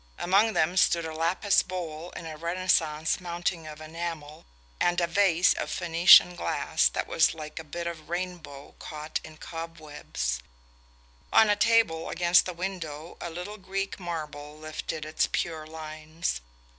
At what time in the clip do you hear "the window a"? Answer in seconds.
12.47-13.29